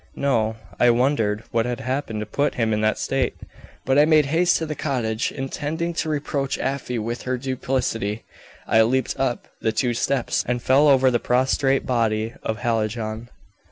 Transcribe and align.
"No. 0.15 0.55
I 0.79 0.89
wondered 0.89 1.43
what 1.51 1.67
had 1.67 1.79
happened 1.79 2.21
to 2.21 2.25
put 2.25 2.55
him 2.55 2.73
in 2.73 2.81
that 2.81 2.97
state; 2.97 3.35
but 3.85 3.99
I 3.99 4.05
made 4.05 4.25
haste 4.25 4.57
to 4.57 4.65
the 4.65 4.73
cottage, 4.73 5.31
intending 5.31 5.93
to 5.93 6.09
reproach 6.09 6.57
Afy 6.57 6.97
with 6.97 7.21
her 7.21 7.37
duplicity. 7.37 8.23
I 8.67 8.81
leaped 8.81 9.13
up 9.19 9.47
the 9.61 9.71
two 9.71 9.93
steps, 9.93 10.43
and 10.47 10.59
fell 10.59 10.87
over 10.87 11.11
the 11.11 11.19
prostrate 11.19 11.85
body 11.85 12.33
of 12.41 12.57
Hallijohn. 12.61 13.27